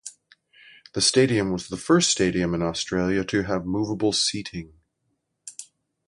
[0.93, 4.73] The stadium was the first stadium in Australia to have movable seating.